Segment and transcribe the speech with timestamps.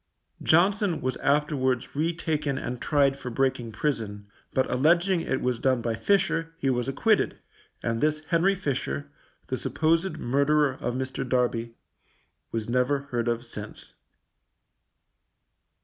[0.41, 5.93] Johnson was afterwards retaken and tried for breaking prison, but alleging it was done by
[5.93, 7.37] Fisher, he was acquitted,
[7.83, 9.11] and this Henry Fisher,
[9.45, 11.23] the supposed murderer of Mr.
[11.29, 11.75] Darby,
[12.51, 13.93] was never heard of since.